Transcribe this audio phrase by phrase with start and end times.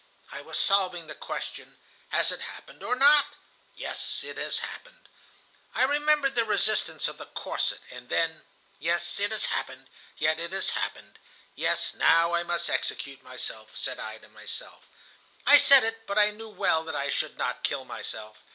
[0.31, 1.77] I was solving the question:
[2.09, 3.35] 'Has it happened or not?
[3.75, 5.07] Yes, it has happened.'
[5.75, 8.41] "I remembered the resistance of the corset, and then....
[8.79, 9.91] 'Yes, it has happened.
[10.17, 11.19] Yes, it has happened.
[11.53, 14.87] Yes, now I must execute myself,' said I to myself.
[15.45, 18.43] "I said it, but I knew well that I should not kill myself.